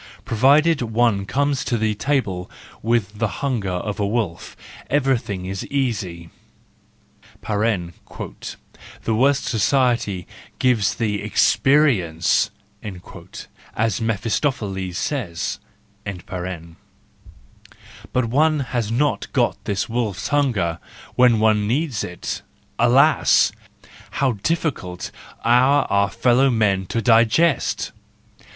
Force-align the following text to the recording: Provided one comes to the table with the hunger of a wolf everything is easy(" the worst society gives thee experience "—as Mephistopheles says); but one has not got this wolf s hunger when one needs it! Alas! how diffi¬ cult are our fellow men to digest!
Provided 0.25 0.81
one 0.81 1.27
comes 1.27 1.63
to 1.63 1.77
the 1.77 1.93
table 1.93 2.49
with 2.81 3.19
the 3.19 3.27
hunger 3.27 3.69
of 3.69 3.99
a 3.99 4.07
wolf 4.07 4.57
everything 4.89 5.45
is 5.45 5.63
easy(" 5.67 6.31
the 7.45 7.91
worst 9.13 9.43
society 9.45 10.25
gives 10.57 10.95
thee 10.95 11.17
experience 11.21 12.49
"—as 13.77 14.01
Mephistopheles 14.01 14.97
says); 14.97 15.59
but 16.09 16.65
one 18.25 18.59
has 18.61 18.89
not 18.91 19.31
got 19.33 19.63
this 19.65 19.87
wolf 19.87 20.17
s 20.17 20.27
hunger 20.29 20.79
when 21.13 21.39
one 21.39 21.67
needs 21.67 22.03
it! 22.03 22.41
Alas! 22.79 23.51
how 24.09 24.31
diffi¬ 24.31 24.73
cult 24.73 25.11
are 25.43 25.85
our 25.91 26.09
fellow 26.09 26.49
men 26.49 26.87
to 26.87 27.03
digest! 27.03 27.91